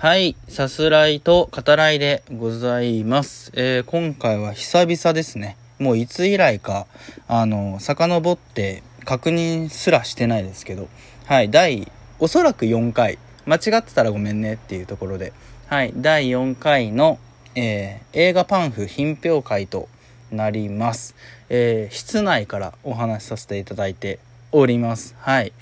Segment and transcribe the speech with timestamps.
[0.00, 3.52] はい、さすらいと語らいでございます。
[3.54, 5.58] えー今回は久々ですね。
[5.78, 6.86] もういつ以来か、
[7.28, 10.88] あの、遡って確認すらしてないですけど、
[11.26, 15.34] はい、第、おそらく4回、間違ってたらごめんねっていうところで、
[15.66, 17.18] はい、第4回の、
[17.54, 19.90] えー映画パンフ品評会と
[20.32, 21.14] なります。
[21.50, 24.18] えー室内からお話しさせていただいて
[24.50, 25.14] おります。
[25.18, 25.52] はい。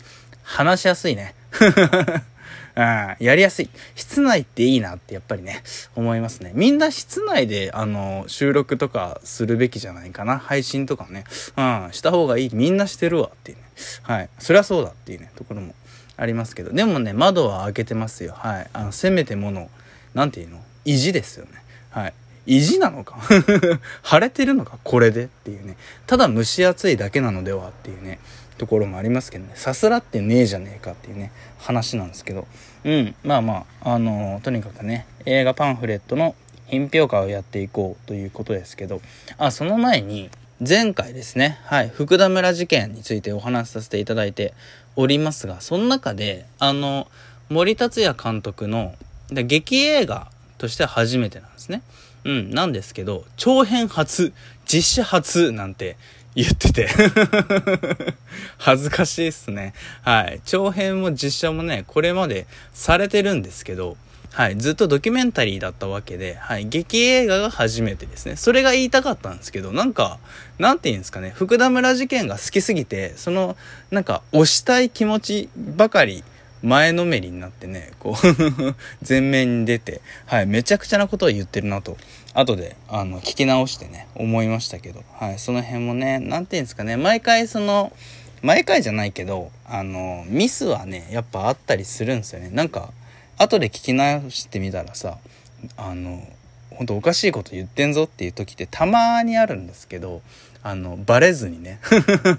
[0.45, 1.35] 話しやすいね。
[2.77, 3.71] うん、やりやすい。
[3.97, 5.63] 室内っていいなってやっぱりね、
[5.97, 6.53] 思いますね。
[6.55, 10.39] みんな室内で、あの、収録とかするべきじゃないかな。
[10.39, 11.25] 配信とかね。
[11.57, 12.51] うん、した方がいい。
[12.53, 13.65] みんなしてるわっていうね。
[14.03, 14.29] はい。
[14.39, 15.75] そりゃそうだっていうね、ところも
[16.17, 16.73] ありますけど。
[16.73, 18.35] でもね、窓は開けてますよ。
[18.37, 18.71] はい。
[18.73, 19.71] あの、せめてもの、
[20.15, 20.63] なんていうの？
[20.85, 21.53] 意地ですよね。
[21.91, 22.15] はい。
[22.47, 23.19] 意地なのか？
[24.03, 24.79] 晴れてるのか？
[24.85, 25.77] これでっていうね。
[26.07, 28.21] ただ蒸し暑いだけなのではっていうね。
[28.59, 29.53] ところもありますけどね。
[29.55, 32.47] さすらってねえじゃねえかっていうね話なんですけど。
[32.85, 36.35] うんまあまああのとにかくね映画パンフレットの
[36.67, 39.01] 品評会をやっていこうということですけど。
[39.39, 40.31] あその前に
[40.67, 44.55] 前回ですねはい福田村事件についてお話しさせていただいて
[44.97, 47.07] おりますがその中であの
[47.49, 48.95] 森達也監督の
[49.31, 51.83] で劇映画としては初めてなんですね。
[52.25, 54.33] うんなんですけど長編初
[54.67, 55.97] 実写初なんて
[56.39, 56.89] 言ってて
[58.59, 59.75] 恥ずかしいっすね。
[60.03, 60.41] はい。
[60.45, 63.97] 長編も実写もね、これまでされてるんですけど、
[64.31, 64.57] はい。
[64.57, 66.69] ずっとドキュメンタリーだったわけで、はい。
[66.69, 68.37] 劇映画が初めてですね。
[68.37, 70.21] それが言いたかったんですけど、なんか、
[70.61, 71.33] なんて言うんですかね。
[71.35, 73.57] 福田村事件が好きすぎて、その、
[73.91, 76.23] なんか、推したい気持ちばかり、
[76.63, 78.75] 前のめりになってね、こう
[79.09, 81.97] 前面に出て、はい、めちゃくちゃなことを言ってるなと、
[82.35, 87.93] 後で、あの、聞き直してね、思いましたけど、はい、その辺もね、なんていうんですかね、毎回その、
[88.43, 92.51] 毎回じゃないけど、あの、ミスはね、やっぱあったりするんですよね。
[92.51, 92.93] なんか、
[93.37, 95.19] 後で聞き直してみたらさ、
[95.77, 96.27] あの、
[96.71, 100.23] 本当おかしいこと言ってんぞっていう時ってたまにあるんですけど、
[100.69, 101.81] あの、バレずにね。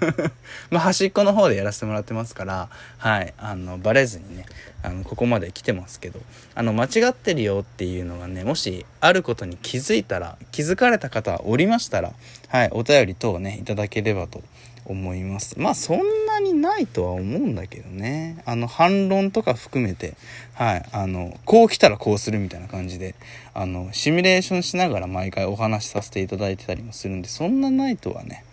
[0.70, 2.68] まあ、端っこの方でやらせてもらってますから、
[2.98, 4.46] はい、あの、バレずにね、
[4.84, 6.20] あの、ここまで来てますけど、
[6.54, 12.12] あの、間違ってるよっていうのがね、もし、あることに気づいたら、気づかれた方おりましたら、
[12.46, 14.44] はい、お便り等をね、いただければと
[14.84, 15.58] 思います。
[15.58, 18.42] まあ、そんなにないとは思うんだけどね。
[18.46, 20.14] あの、反論とか含めて、
[20.54, 23.14] はい、あの、こう来たらこうするみたいな感じで、
[23.54, 28.44] あの、シミュレーションしながら毎回お話しさせていただいてたりもするんで、そんなないとはね、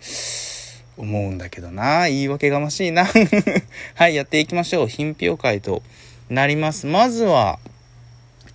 [0.97, 2.07] 思うんだけどな。
[2.07, 3.05] 言い訳がましいな。
[3.95, 4.87] はいやっていきましょう。
[4.87, 5.83] 品評会と
[6.29, 6.87] なります。
[6.87, 7.59] まずは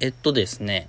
[0.01, 0.89] えっとですね。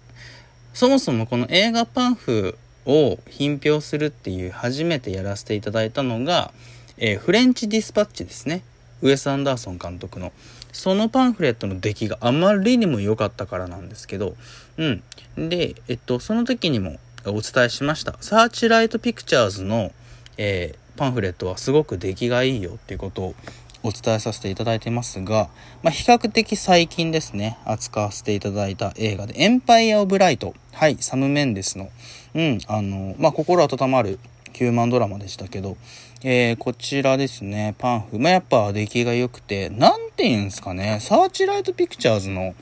[0.74, 6.52] そもそもこの映画パンフを品評するっていう初めてやらせていただいたのが、
[6.98, 8.64] えーフレンチディスパッチですね。
[9.02, 10.32] ウエス・アンダーソン監督の。
[10.72, 14.36] そのパンフレットの出来があまりにも良かったからなんですけど。
[14.78, 15.04] うん。
[15.50, 18.16] でえっとその時にもお伝えしました。
[18.22, 19.92] サーチライトピクチャーズの
[20.38, 23.36] えーパンフレットはすごく出来がいいよっていうことを
[23.84, 25.50] お伝えさせていただいてますが、
[25.82, 30.54] まあ、比較的最近ですね、扱わせていただいた映画で、エンパイア・オブ・ライト。
[30.72, 31.90] はい、サム・メンデスの、
[32.34, 34.20] うん、あの、まあ、心温まる
[34.54, 35.76] ヒューマンドラマでしたけど、
[36.26, 38.18] えーこちらですね、パンフ。
[38.18, 42.56] まあ、やっぱ出来が良くて、なんて言うんですかね、サーチライト・ピクチャーズの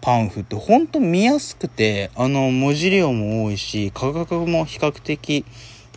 [0.00, 5.44] パンフってほんと見やすくて、あの、文字量も多いし、価格も比較的、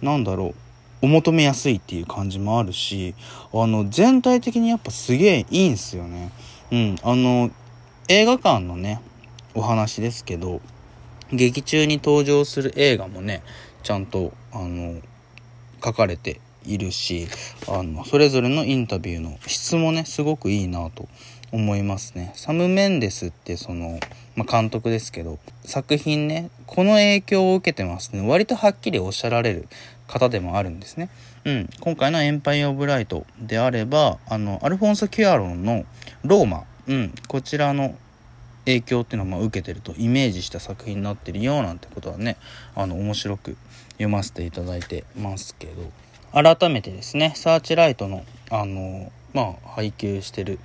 [0.03, 0.53] なんだろ
[1.01, 3.15] う、お求めやすいっていう感じもあるし、
[3.51, 6.29] あの、全体的にやっぱすげえいいんすよね。
[6.71, 7.49] うん、あの、
[8.09, 9.01] 映画館のね、
[9.55, 10.61] お話ですけど、
[11.33, 13.41] 劇中に登場する映画もね、
[13.81, 15.01] ちゃんと、あの、
[15.83, 17.27] 書かれているし、
[17.67, 21.07] あの、それぞれのインタビューの質もね、すごくいいなと
[21.51, 22.31] 思いますね。
[22.35, 23.99] サム・メンデスってその、
[24.35, 28.27] まあ、監督ですけど、作品ね、この影響を受けてますね。
[28.27, 29.67] 割とはっきりおっしゃられる
[30.07, 31.09] 方でもあるんですね。
[31.45, 31.69] うん。
[31.79, 35.85] 今回のエンパイア・オブ・ライトであれば、あの、アルフォンソ・キュアロンの
[36.23, 37.95] ローマ、うん、こちらの
[38.65, 42.37] 影響っていうのをまあ受けてるとイメージした作品になってるよなんてことはね
[42.75, 43.57] あの面白く
[43.93, 45.73] 読ませていただいてますけど
[46.33, 50.59] 改めてですねサーチライトのあのまあ配給してる、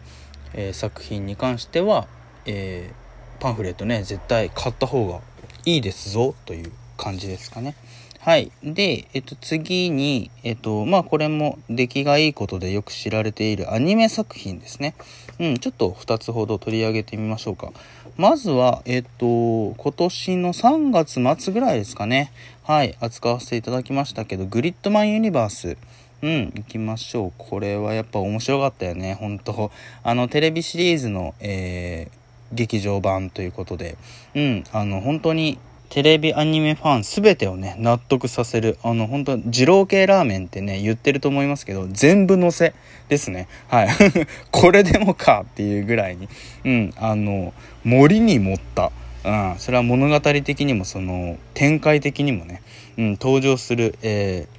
[0.54, 2.06] えー作品に関しては、
[2.46, 3.06] えー
[3.38, 5.20] パンフレットね絶対買った方が
[5.64, 7.76] いいですぞという感じですかね。
[8.20, 8.50] はい。
[8.64, 14.96] で、えっと、次に、えっと、まあ、これも出来がいいことでよく知られているアニメ作品ですね。
[15.38, 17.70] うん、ちょっと2つほど取り上げてみましょうか。
[18.16, 20.90] まずは、えっと、今年の3
[21.22, 22.32] 月末ぐらいですかね。
[22.66, 25.76] はい、扱わせていただきましたけど、グリッドマンユニバース。
[26.22, 27.32] うん、行きましょう。
[27.38, 29.70] これはやっぱ面白かったよね、本当
[30.02, 33.96] あの、テレビシリーズの、えー劇場版ということで、
[34.34, 35.58] うん、あの、本当に
[35.88, 42.74] テレビアニメファン全てをね、納得させる、あの、本当二郎系ラーメンってね、言ってると思いますけど、全部乗せ
[43.08, 43.48] ですね。
[43.68, 43.88] はい。
[44.50, 46.28] これでもかっていうぐらいに、
[46.64, 47.52] うん、あの、
[47.84, 48.90] 森に盛った、
[49.26, 52.62] うん、それは物語的にもその展開的にもね、
[52.96, 54.56] うん、登場する、えー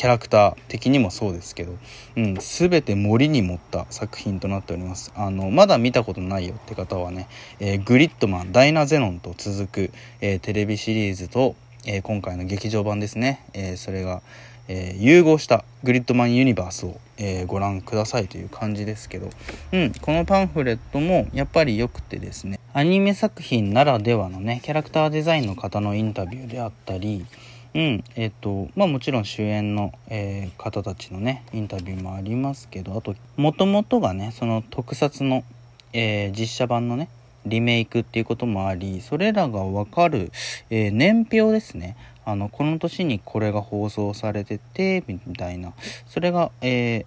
[0.00, 1.76] キャラクター的にもそうですけど、
[2.16, 5.12] うん、全て森に持った作品となっております。
[5.14, 7.28] あのまだ見たことないよって方はね、
[7.58, 9.90] えー、グリッドマンダイナゼノンと続く、
[10.22, 11.54] えー、テレビシリーズと、
[11.84, 14.22] え、今回の劇場版ですね、えそれが、
[14.68, 19.30] え融合したグリッドマンユニバースを、えーご覧くださいという感じですけど、
[19.72, 22.58] うん、このパンフレットもやっぱり良くてですね。
[22.72, 27.26] アニメ作品ならではのねキャラクターデザインの方のインタビューであったり
[27.74, 35.44] うんえっ、とまあもちろん主演の、えー、方たちのねインタビューもありますけどあともともとがねその特撮の、
[35.92, 37.08] えー、実写版のね
[37.46, 40.30] リメイクっていうこともありそれらが分かる、
[40.68, 41.96] え、年表ですね。
[42.24, 45.72] あのこの年にこれが放送されててみたいな。
[46.06, 47.06] それが、え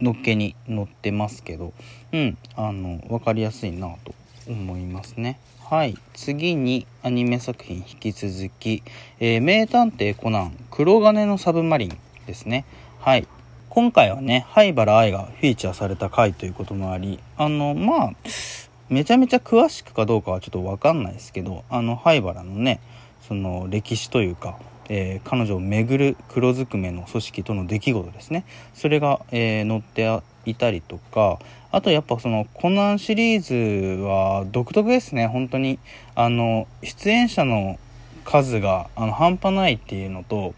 [0.00, 1.72] ー、のっけに載ってますけど。
[2.12, 4.14] うんあの分かりやすいなと
[4.48, 5.38] 思いますね。
[5.64, 8.82] はい次にアニメ作品引き続き
[9.20, 12.64] 「えー、名探偵コナン黒金のサブマリン」ですね。
[13.00, 13.26] はい
[13.68, 18.12] 今回はね灰原哀がフィーチャーされた回ということもありあのまあ
[18.88, 22.80] めちゃめちゃ詳しくかどうかはちょっと分かんないですけどあの灰原のね
[23.26, 28.44] その歴史というか、えー、彼女を巡る黒ずくめの組織との出来事ですね。
[28.74, 31.38] それが、えー、載っていたりとか
[31.70, 35.26] あとやっぱそのコナンシリーズは独特ですね。
[35.26, 35.78] 本当に
[36.14, 37.78] あの出演者の
[38.24, 40.54] 数があの半端ないっていうのと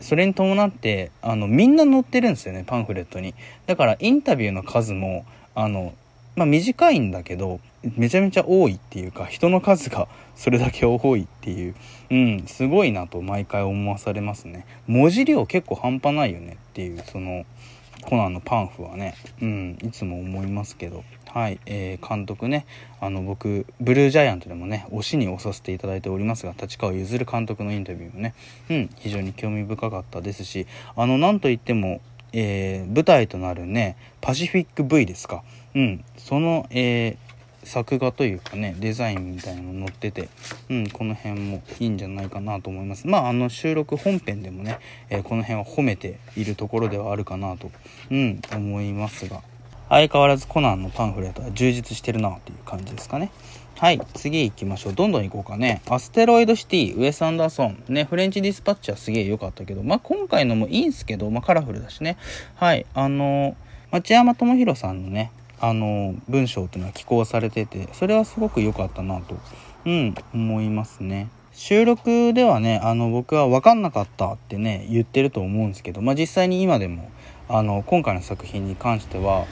[0.00, 3.34] それに伴ってあのみんな載ってるんですよねパンフレットに。
[3.66, 5.94] だからインタビューの数もあの
[6.36, 7.60] まあ、短いんだけど
[7.96, 11.74] めちゃめちゃ多いっていうか人の数が それだけ多いっていう
[12.10, 14.66] うんすごいなと毎回思わされますね。
[14.86, 17.44] 文字量結構半端ないよねっていうその
[18.02, 19.14] コナンのパンフはね。
[19.40, 21.04] うんいつも思いますけど。
[21.34, 22.64] はい、えー、監督ね。
[23.00, 28.34] あの僕ブルージャイアントでもね推しに押させていただいておりますが立川譲監督のインタビューもね。
[28.70, 30.66] うん非常に興味深かったですし
[30.96, 32.00] あのなんといっても
[32.34, 35.42] えー、舞台となるねパシフィック V ですか。
[35.74, 36.04] うん。
[36.18, 40.28] その、えー、作画というかねデザインみたいなの載ってて、
[40.68, 43.06] うん、この辺もいいんじゃないかなと思います。
[43.06, 44.78] まああの収録本編でもね、
[45.10, 47.70] えー、この辺は褒めているところではあるかなと、
[48.10, 49.42] うん、思いますが。
[49.88, 53.30] 相変わらずコナンのパンフレットは充実してるなという感じですかね。
[53.84, 54.92] はい、次行きましょう。
[54.94, 55.82] どんどん行こうかね。
[55.90, 57.84] アステロイドシティ、ウェス・アンダーソン。
[57.88, 62.16] ね、フレンチディスパッチはすげえ良かったけど、まあ、今回のもいいんすけど、まあ、カラフルだしね。
[62.56, 63.54] はい、あの
[63.90, 69.36] 町山智博さんのね、あの文章というのは寄稿されてて、それはすごく良かったなと、
[69.84, 71.28] うん、思いますね。
[71.52, 77.10] 収録ではね、あの、僕は分かんなかったってね、言ってると思うんですけど、まあ、実際に今でも、
[77.50, 79.44] あの、今回の作品に関しては、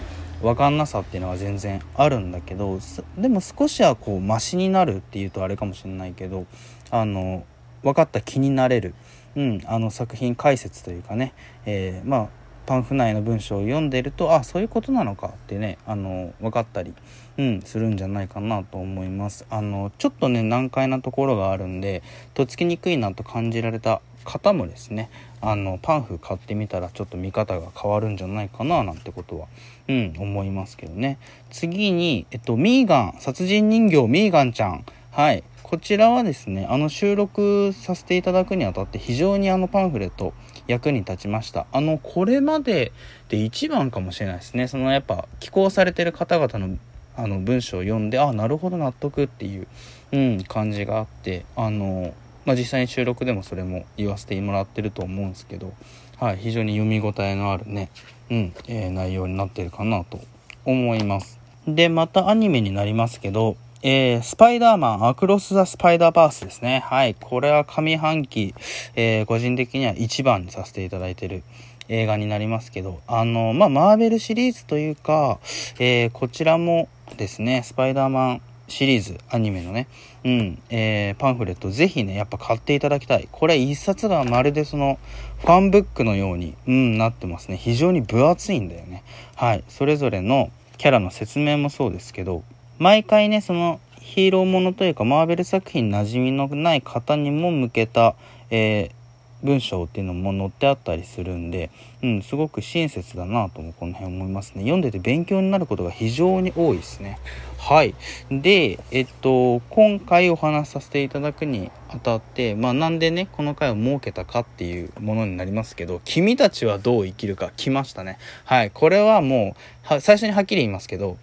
[0.43, 2.79] 分かんなさっていうのは全然あるんだけど
[3.17, 6.47] でも少しはこうマシになるっていうとあれかもしれないけど
[6.91, 7.44] あの
[7.83, 8.94] 分かった気になれる、
[9.37, 11.33] うん、あの作品解説というかね、
[11.65, 12.29] えー、まあ
[12.67, 16.94] パンフ内の文章を読んでるとあそういうことなのかってねあの分かったり、
[17.39, 19.47] うん、するんじゃないかなと思います。
[19.50, 22.03] あのちょっとね難解なところがあるんで
[22.34, 25.11] とっつきにくいなと感じられた方もですね
[25.43, 29.49] あのパンフ買ってみたらちょっと見方が変わるんじゃないかななんてことは、
[29.89, 31.19] うん、思いますけどね。
[31.51, 34.84] 次に、えっと、ミーガン殺人人形ミーガンちゃん。
[35.11, 35.43] はい。
[35.65, 40.34] こちらはですねあの収録させていただくにあたって非常にあのパンフレット
[40.67, 41.67] 役に立ちました。
[41.72, 42.93] あのこれまで
[43.29, 44.69] で一番かもしれないですね。
[44.69, 46.79] そのやっぱ寄稿されてる方々の
[47.17, 49.67] あの文章を読んであなるほど納得っていう、
[50.13, 55.72] うん、感じがあってあのまあ、実際に収録でもそれも言わせてもらってると思うんですけど、
[56.19, 57.91] はい、非常に読み応えのあるね、
[58.31, 60.20] うんえー、内容になってるかなと
[60.65, 61.41] 思います。
[61.67, 66.84] で、またアニメになりますけど、えー、スパイダーマン、アクロス・ザ・スパイダーバースですね。
[66.87, 67.15] はい。
[67.15, 68.55] これは上半期、
[68.94, 71.43] えー、個人的には一番にさせていただいてる
[71.89, 75.41] 映画になりますけど、あの、まあ、マーベルシリーズというか、
[75.81, 79.86] えー、こちらもですね、スパイダーマンシリーズ、アニメのね、
[80.24, 83.29] うん、えー、パンフレットぜひね、やっぱ買っていただきたい。
[83.31, 84.98] これ一冊がまるでその、
[85.41, 87.58] ファンブックのように、うん、なってますね。
[87.58, 89.02] 非常に分厚いんだよね。
[89.36, 89.64] はい。
[89.69, 92.43] それぞれのキャラの説明もそうですけど、
[92.79, 98.14] 毎回ね、その、ヒーローものというか、マーベル作品馴染みのない方にも向けた、
[98.50, 99.02] えー、
[99.43, 101.70] 文章っていうのも載ってあったりするんで、
[102.03, 104.63] うん、すごく親切だなともこの辺思いますね。
[104.63, 107.19] 読んでて勉強になることが非常に多いですね。
[107.58, 107.94] はい。
[108.31, 118.19] で、えっと、今回お話しさせていただくにあたって、まあなんでね、この回を設けたかっていうものになりますけど、君たちはどう生きるか来ましたね。
[118.44, 118.70] はい。
[118.70, 119.55] これはも
[119.91, 121.17] う、最初にはっきり言いますけど、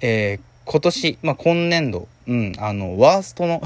[0.00, 0.40] えー、
[0.70, 3.62] 今年、まあ、今年度、うん、あの、ワーストの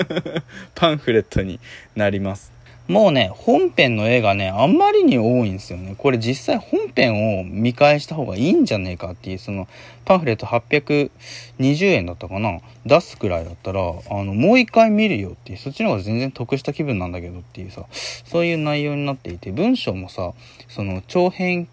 [0.74, 1.60] パンフレットに
[1.94, 2.50] なります。
[2.90, 5.94] もうね、本編の絵がね、あんまりに多いんですよね。
[5.96, 9.68] これ実際本編を見返した方がいいんじゃねえかっていう、その、
[10.04, 12.58] パンフレット820円だったかな？
[12.84, 20.32] 出すくらいだったら、あの、もう一回見るよっていう、そっちの方が全然得した気分なんだけどっていうさ、そういう内容になっていて、文章もさ、
[20.68, 21.68] その、長編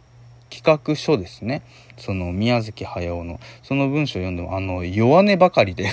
[0.50, 1.62] 企画書ですね。
[1.98, 5.89] その宮崎駿の、その文章読んでも、あの、弱音ばかりで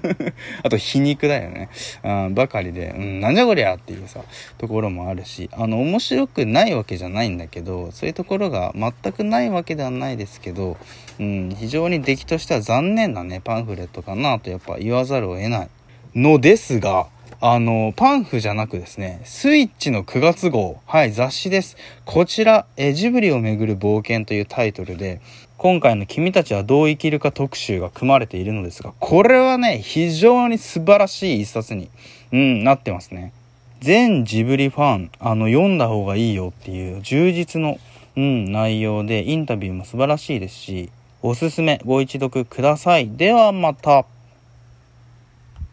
[0.64, 1.68] あと皮肉だよね。
[2.02, 4.20] あばかりで、うん、なんじゃこりゃっていうさ、
[4.58, 10.78] ところもあるし、あの、面白くないわけじゃないんだけど、そういうところが全くないわけではないですけど、
[11.20, 15.68] うん、非常に出来としては残念なね、パンフレットかなとやっぱ言わざるを得ない
[16.14, 17.06] のですが、
[17.46, 21.76] あの、パンフじゃなくですね、スイッチの9月号、はい、雑誌です。
[22.06, 25.20] こちら、えジブリをめぐる冒険というタイトルで、
[25.58, 31.90] 今回の君たちはどう生きるか特集が組まれているのですが、これはね、非常に素晴らしい一冊に、
[32.32, 33.34] うん、なってますね。
[33.80, 37.78] 全ジブリファン、あの、読んだ方がいいよっていう充実の、
[38.16, 40.88] うん、内容で、インタビューも素晴らしいですし、
[41.20, 43.10] おすすめ、ご一読ください。
[43.10, 44.06] ではまた。